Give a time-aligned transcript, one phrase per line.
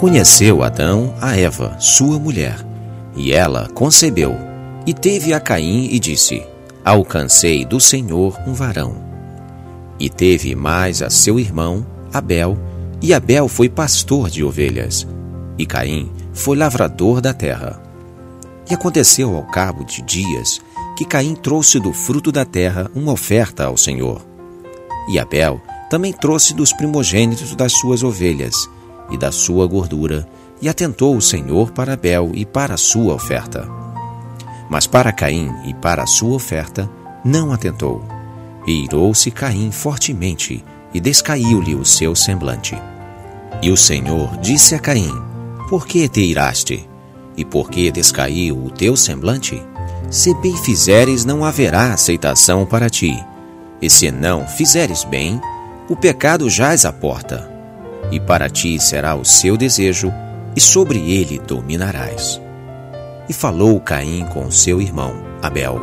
[0.00, 2.64] conheceu Adão a Eva, sua mulher,
[3.14, 4.34] e ela concebeu,
[4.86, 6.42] e teve a Caim e disse:
[6.84, 8.96] Alcancei do Senhor um varão.
[9.98, 12.56] E teve mais a seu irmão, Abel,
[13.02, 15.06] e Abel foi pastor de ovelhas,
[15.58, 17.82] e Caim foi lavrador da terra.
[18.70, 20.60] E aconteceu ao cabo de dias
[20.96, 24.24] que Caim trouxe do fruto da terra uma oferta ao Senhor.
[25.08, 25.60] E Abel
[25.90, 28.54] também trouxe dos primogênitos das suas ovelhas
[29.10, 30.26] e da sua gordura,
[30.60, 33.68] e atentou o Senhor para Abel e para a sua oferta.
[34.68, 36.88] Mas para Caim e para a sua oferta
[37.24, 38.04] não atentou.
[38.66, 42.80] E irou-se Caim fortemente, e descaiu-lhe o seu semblante.
[43.62, 45.12] E o Senhor disse a Caim:
[45.68, 46.88] Por que te iraste?
[47.36, 49.62] E por que descaiu o teu semblante?
[50.10, 53.18] Se bem fizeres, não haverá aceitação para ti.
[53.80, 55.40] E se não fizeres bem,
[55.88, 57.49] o pecado jaz à porta.
[58.10, 60.12] E para ti será o seu desejo,
[60.56, 62.40] e sobre ele dominarás.
[63.28, 65.80] E falou Caim com seu irmão, Abel.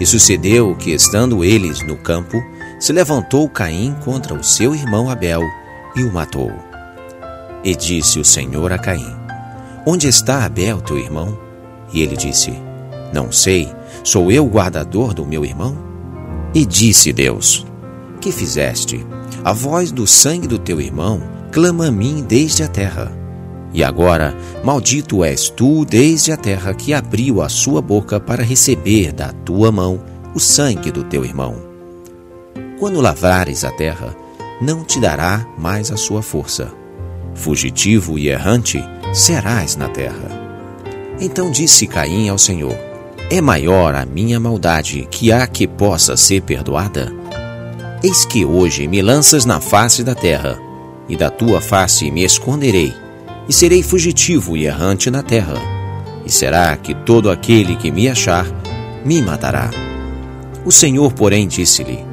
[0.00, 2.42] E sucedeu que, estando eles no campo,
[2.80, 5.40] se levantou Caim contra o seu irmão Abel
[5.94, 6.52] e o matou.
[7.62, 9.14] E disse o Senhor a Caim:
[9.86, 11.38] Onde está Abel, teu irmão?
[11.92, 12.52] E ele disse:
[13.12, 15.78] Não sei, sou eu o guardador do meu irmão?
[16.52, 17.64] E disse Deus:
[18.20, 19.06] Que fizeste?
[19.44, 23.16] A voz do sangue do teu irmão clama a mim desde a terra.
[23.72, 29.12] E agora, maldito és tu desde a terra que abriu a sua boca para receber
[29.12, 30.02] da tua mão
[30.34, 31.54] o sangue do teu irmão.
[32.80, 34.16] Quando lavrares a terra,
[34.60, 36.72] não te dará mais a sua força.
[37.36, 38.82] Fugitivo e errante
[39.12, 40.28] serás na terra.
[41.20, 42.76] Então disse Caim ao Senhor:
[43.30, 47.12] é maior a minha maldade que a que possa ser perdoada?
[48.02, 50.58] Eis que hoje me lanças na face da terra,
[51.08, 52.94] e da tua face me esconderei,
[53.48, 55.54] e serei fugitivo e errante na terra.
[56.24, 58.46] E será que todo aquele que me achar
[59.04, 59.70] me matará?
[60.64, 62.04] O Senhor, porém, disse-lhe: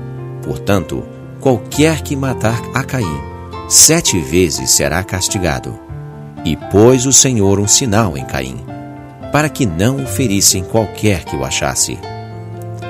[0.43, 1.03] Portanto,
[1.39, 3.21] qualquer que matar a Caim,
[3.69, 5.79] sete vezes será castigado.
[6.43, 8.71] E pôs o Senhor um sinal em Caim
[9.31, 11.97] para que não o ferissem qualquer que o achasse.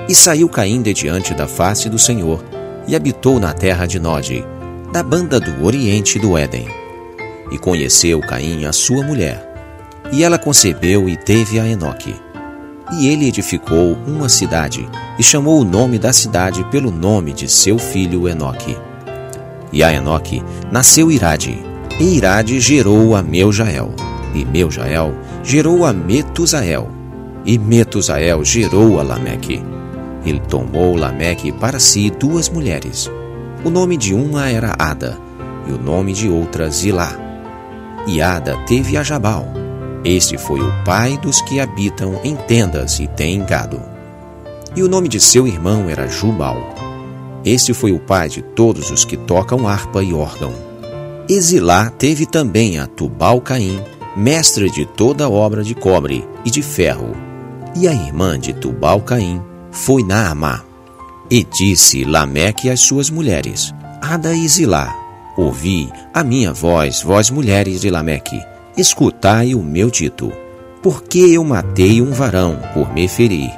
[0.09, 2.43] E saiu Caim de diante da face do Senhor,
[2.87, 4.43] e habitou na terra de Nod,
[4.91, 6.67] da banda do oriente do Éden.
[7.49, 9.47] E conheceu Caim a sua mulher,
[10.11, 12.13] e ela concebeu e teve a Enoque.
[12.93, 14.87] E ele edificou uma cidade,
[15.17, 18.77] e chamou o nome da cidade pelo nome de seu filho Enoque.
[19.71, 21.57] E a Enoque nasceu Irade,
[21.97, 23.93] e Irade gerou a Meujael,
[24.35, 26.89] e Meujael gerou a Metusael,
[27.45, 29.63] e Metusael gerou a Lameque.
[30.25, 33.09] Ele tomou Lameque para si duas mulheres.
[33.63, 35.19] O nome de uma era Ada,
[35.67, 37.15] e o nome de outra Zilá.
[38.07, 39.45] E Ada teve a Jabal.
[40.03, 43.79] Este foi o pai dos que habitam em tendas e têm gado.
[44.75, 46.57] E o nome de seu irmão era Jubal.
[47.45, 50.53] Este foi o pai de todos os que tocam harpa e órgão.
[51.29, 53.79] Exilá teve também a Tubal-Caim,
[54.17, 57.11] mestre de toda obra de cobre e de ferro.
[57.75, 59.39] E a irmã de Tubal-Caim
[59.69, 60.70] foi Naamá.
[61.31, 64.93] E disse Lameque às suas mulheres, Ada e Zilá,
[65.37, 68.37] ouvi a minha voz, vós mulheres de Lameque,
[68.75, 70.29] escutai o meu dito.
[70.83, 73.49] Porque eu matei um varão por me ferir,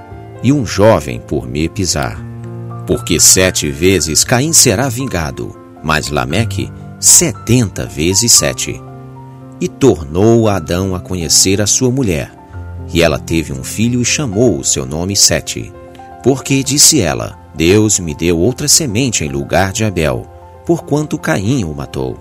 [0.44, 2.24] e um jovem por me pisar.
[2.86, 8.80] Porque sete vezes Caim será vingado, mas Lameque setenta vezes sete
[9.60, 12.32] e tornou Adão a conhecer a sua mulher.
[12.94, 15.72] E ela teve um filho e chamou o seu nome Sete.
[16.22, 20.26] Porque, disse ela, Deus me deu outra semente em lugar de Abel,
[20.66, 22.18] porquanto Caim o matou.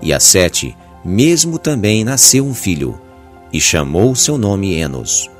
[0.00, 3.00] E a Sete, mesmo também nasceu um filho,
[3.52, 5.30] e chamou seu nome Enos.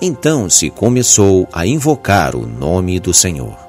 [0.00, 3.67] Então se começou a invocar o nome do Senhor.